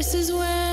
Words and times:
This 0.00 0.14
is 0.14 0.32
where 0.32 0.69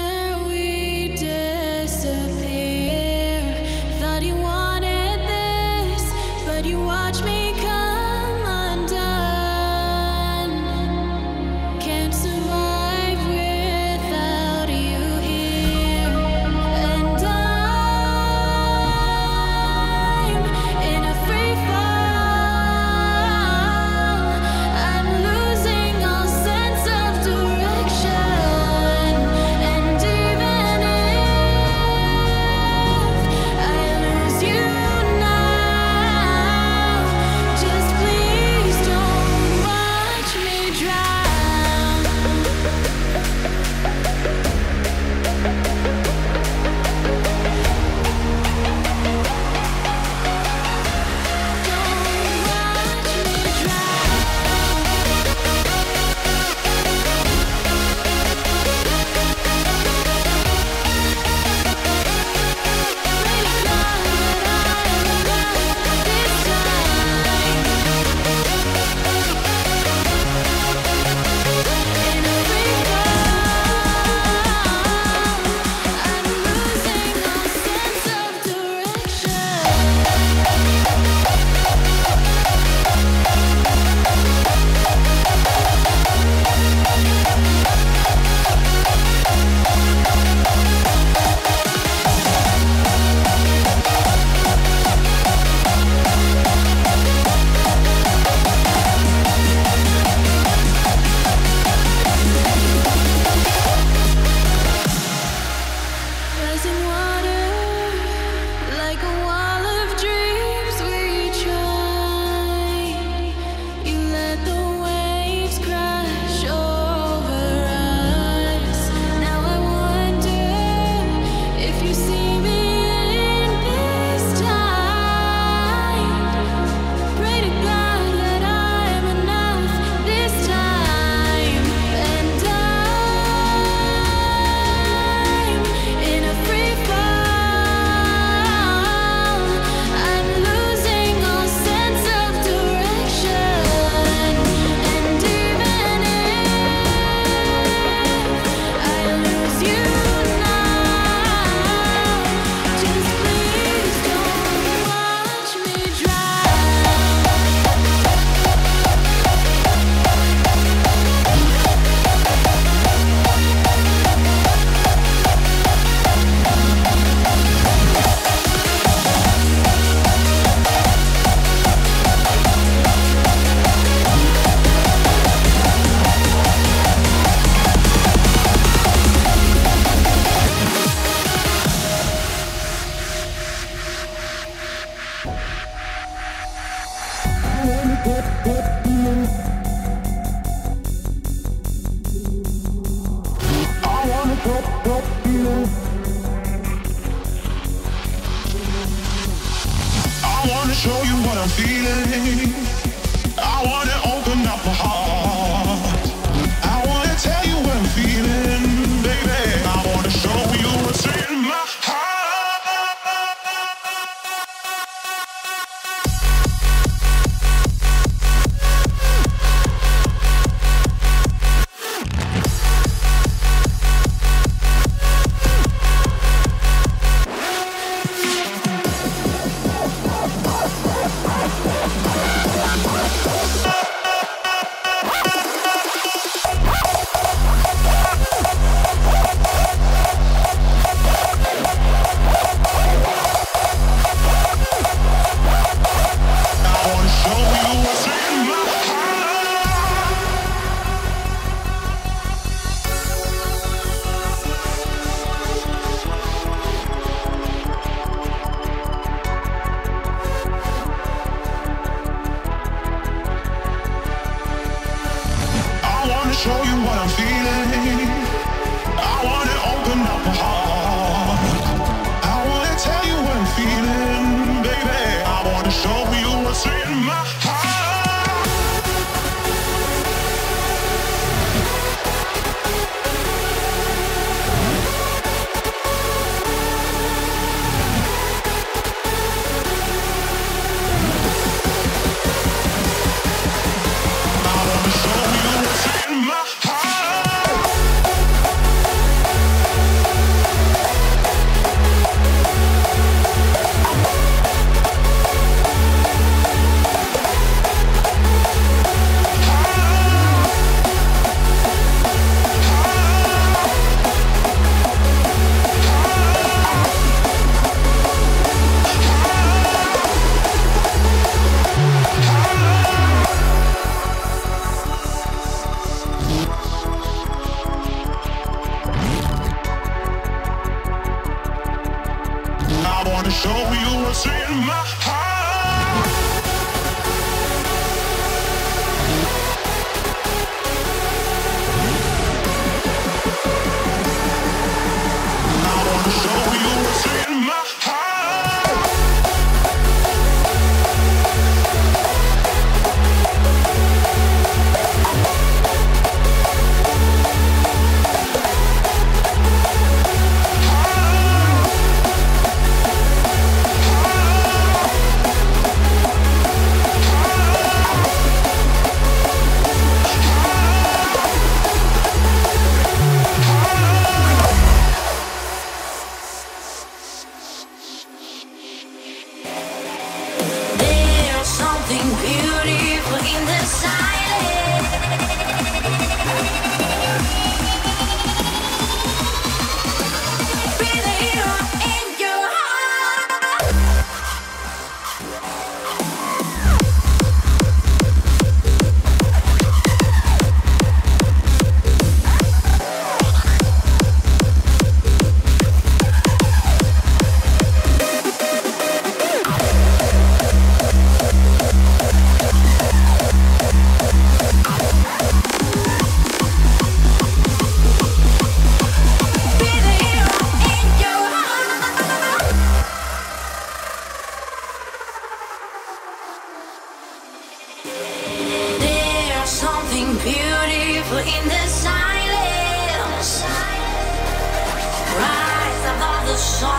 song. 436.37 436.76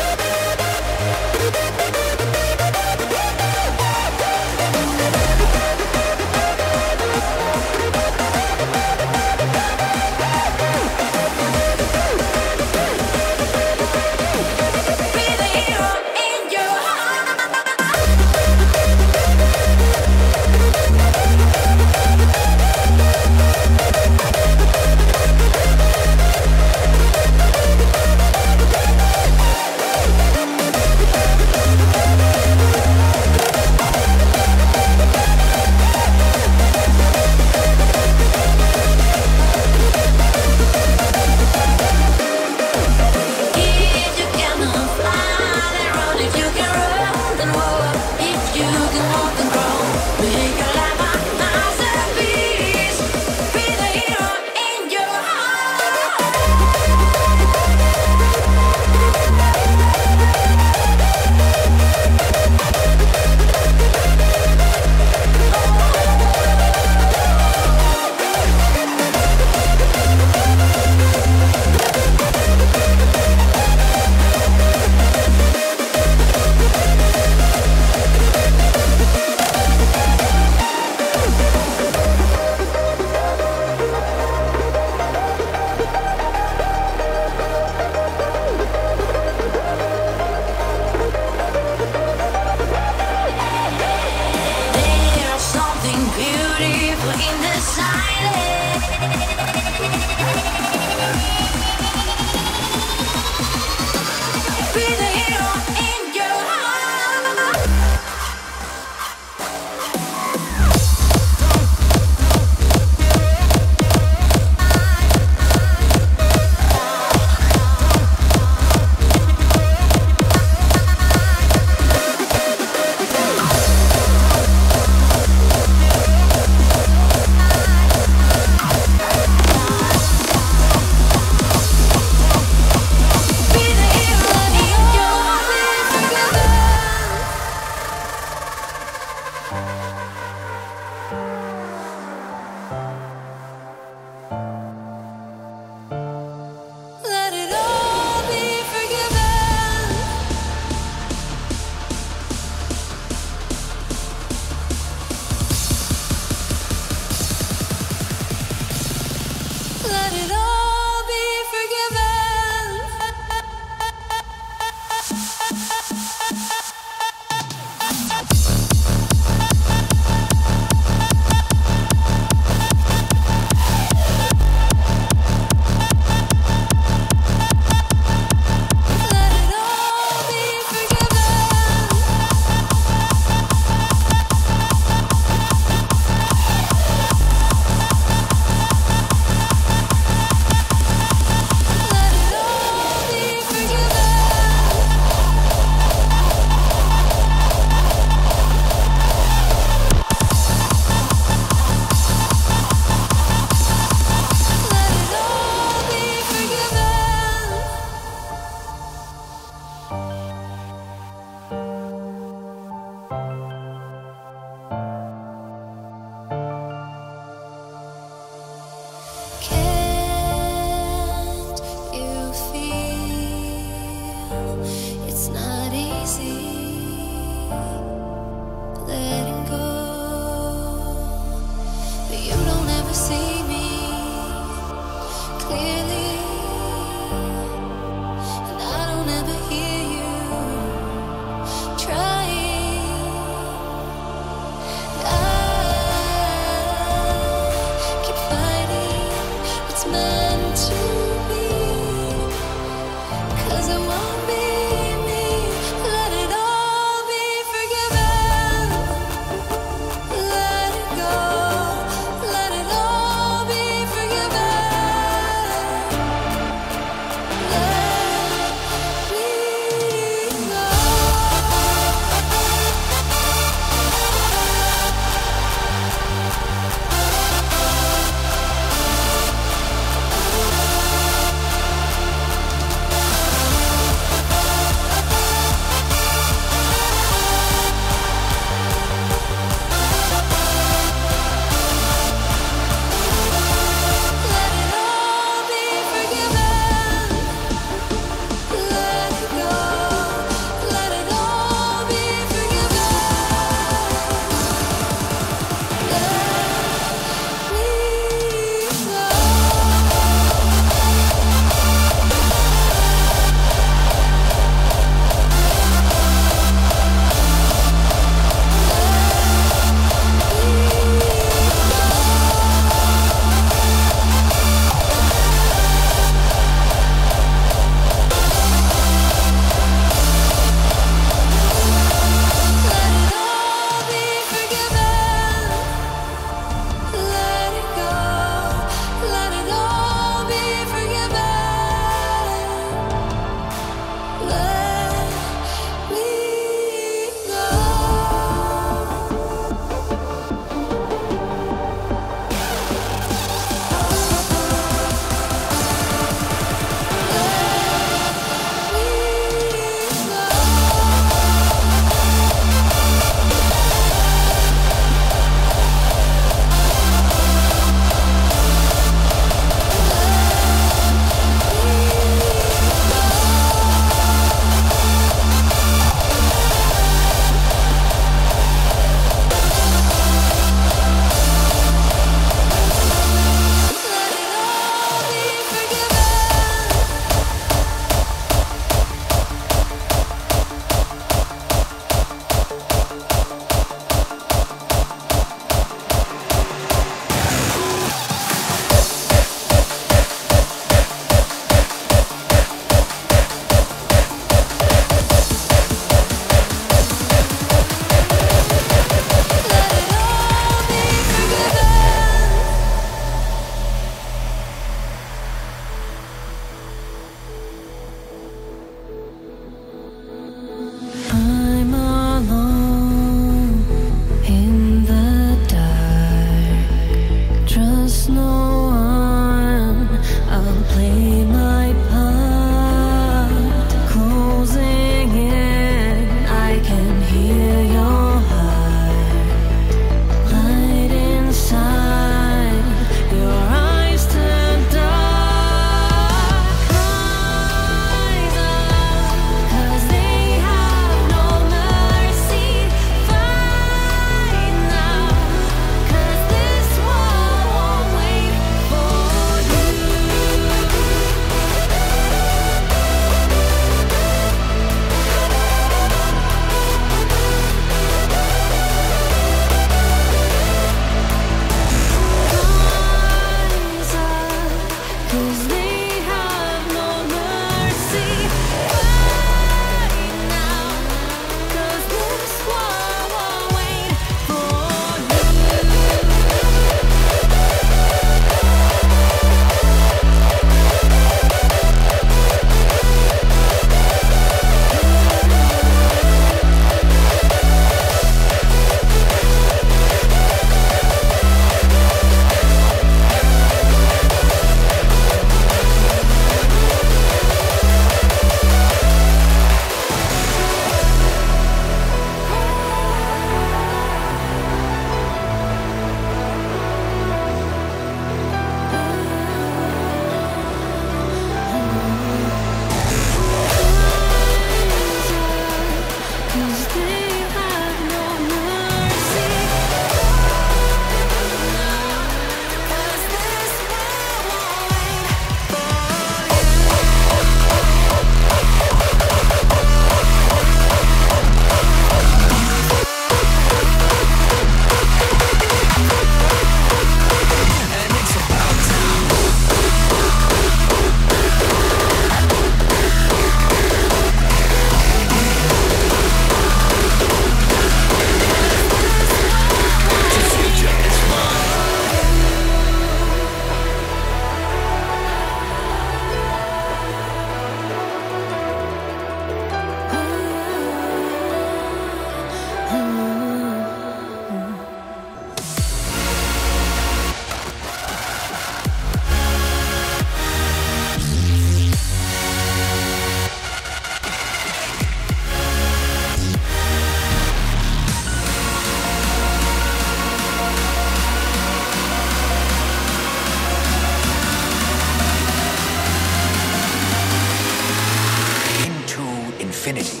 Infinity. 599.61 600.00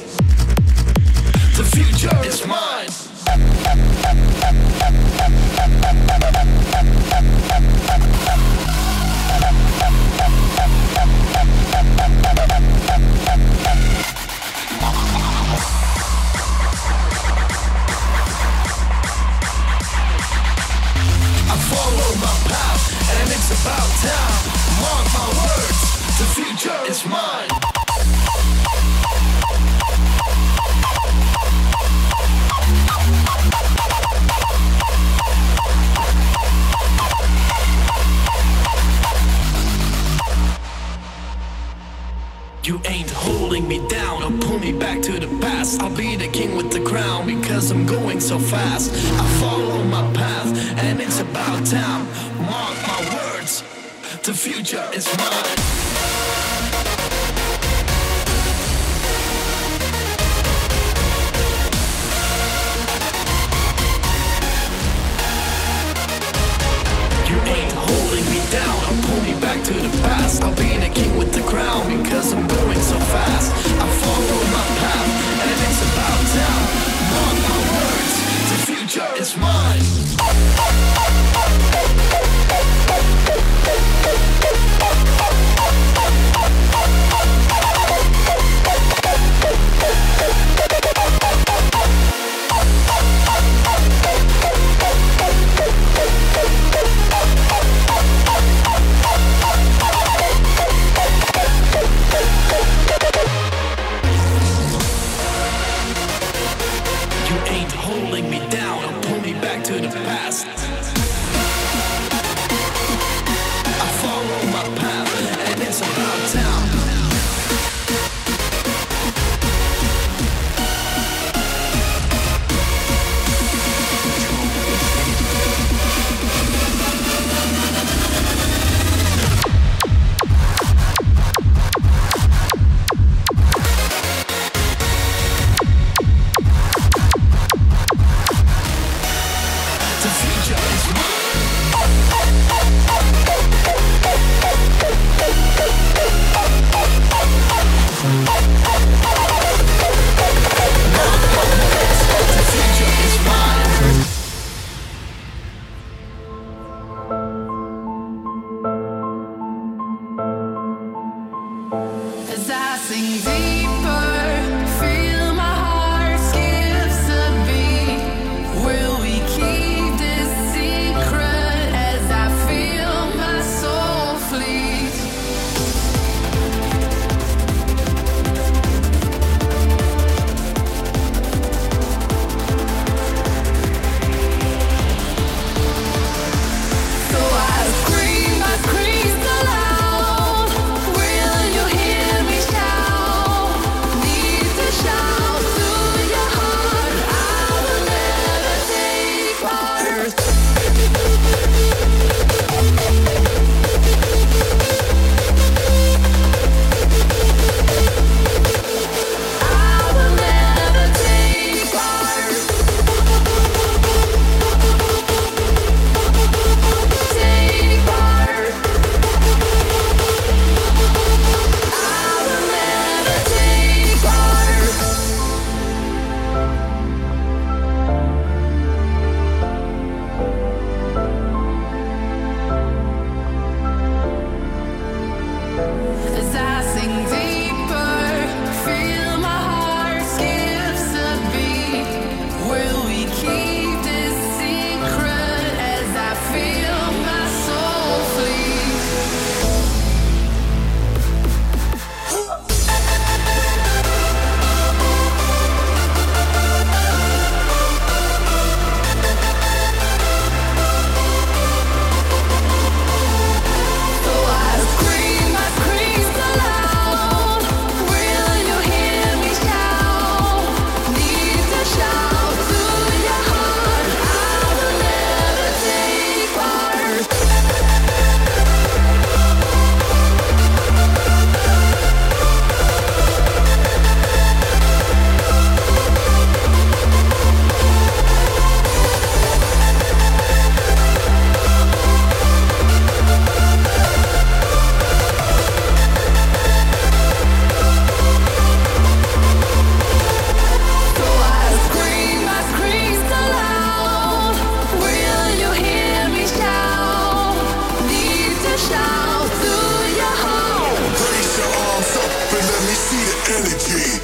energy. 313.31 314.00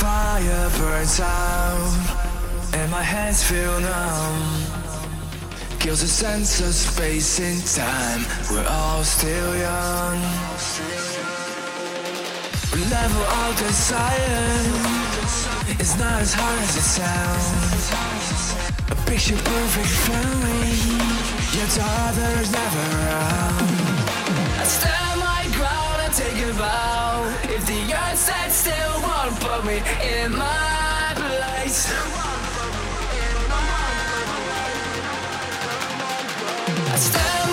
fire 0.00 0.70
burns 0.78 1.20
out 1.20 2.26
and 2.74 2.90
my 2.90 3.02
hands 3.02 3.42
feel 3.42 3.80
numb. 3.80 4.38
Kills 5.78 6.02
a 6.02 6.08
sense 6.08 6.60
of 6.60 6.74
space 6.74 7.40
and 7.40 7.60
time. 7.66 8.22
We're 8.50 8.68
all 8.68 9.02
still 9.04 9.56
young. 9.56 10.18
Level 12.90 13.22
of 13.42 13.58
desire 13.58 14.52
is 15.80 15.98
not 15.98 16.20
as 16.22 16.32
hard 16.34 16.58
as 16.66 16.76
it 16.76 16.88
sounds. 16.98 17.84
A 18.90 18.96
picture 19.10 19.36
perfect 19.36 19.92
family, 20.06 20.76
yet 21.56 21.72
others 21.80 22.52
never 22.52 22.84
around. 22.96 23.68
I 24.60 24.64
still 24.64 25.15
take 26.16 26.42
a 26.44 26.52
vow. 26.52 27.30
If 27.42 27.66
the 27.66 27.92
earth 27.92 28.16
said 28.16 28.48
still, 28.48 28.92
won't 29.02 29.38
put 29.38 29.66
me 29.66 29.82
in 30.02 30.32
my 30.32 31.12
place. 31.14 31.92
I 36.88 36.96
still 36.96 37.45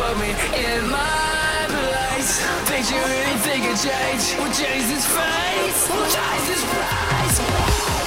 for 0.00 0.14
me 0.18 0.30
in 0.30 0.88
my 0.88 1.66
place. 1.68 2.40
Picture 2.70 2.96
anything 2.96 3.60
can 3.66 3.76
change. 3.76 4.24
We'll 4.38 4.52
change 4.52 4.86
this 4.88 5.06
face. 5.06 5.90
We'll 5.90 6.10
change 6.10 6.46
this. 6.48 7.99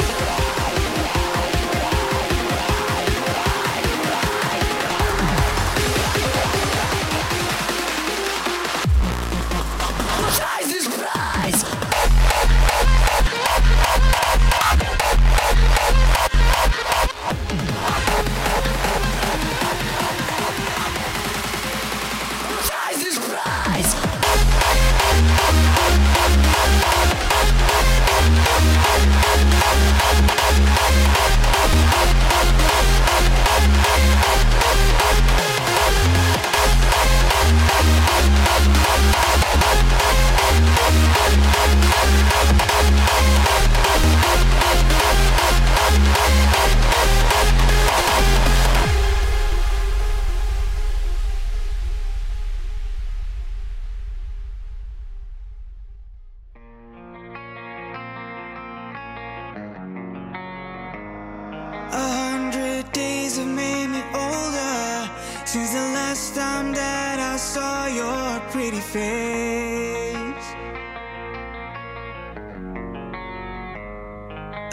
Since 65.53 65.71
the 65.71 65.87
last 65.99 66.33
time 66.33 66.73
that 66.73 67.19
I 67.19 67.37
saw 67.37 67.85
your 67.85 68.39
pretty 68.49 68.79
face. 68.79 70.47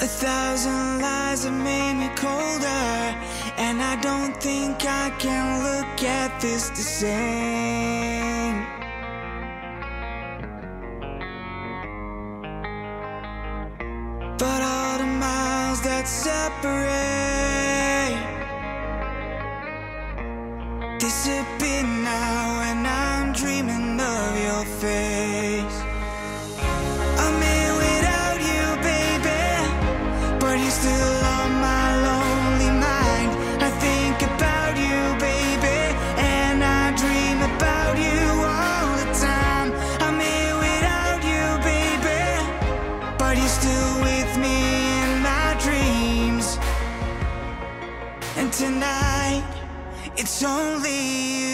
A 0.06 0.08
thousand 0.22 1.02
lies 1.02 1.44
have 1.44 1.60
made 1.70 1.96
me 2.02 2.08
colder, 2.16 2.94
and 3.64 3.82
I 3.92 3.94
don't 4.00 4.34
think 4.42 4.86
I 4.86 5.10
can 5.18 5.46
look 5.68 6.02
at 6.02 6.40
this 6.40 6.70
the 6.70 6.86
same. 7.00 8.56
But 14.38 14.60
all 14.62 14.96
the 14.96 15.10
miles 15.24 15.82
that 15.82 16.08
separate 16.08 17.59
it's 50.20 50.42
only 50.42 51.40
you 51.40 51.49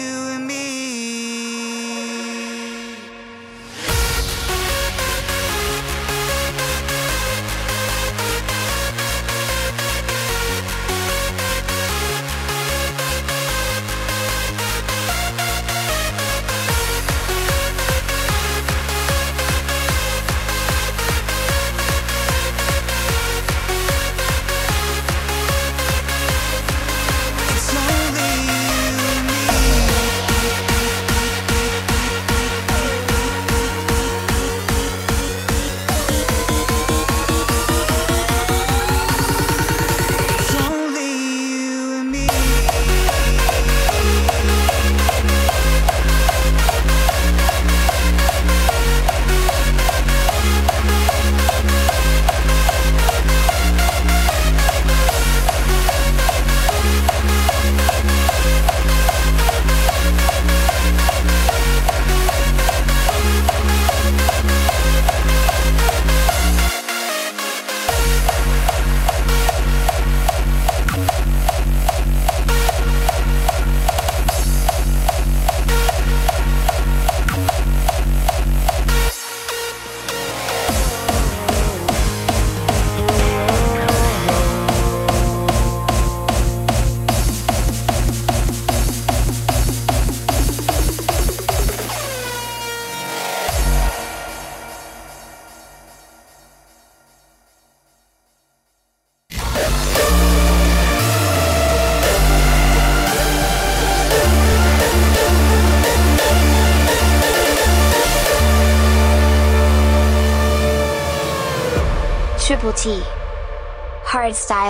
Triple 114.27 114.35
T. 114.35 114.35
Hard 114.35 114.35
style. 114.35 114.66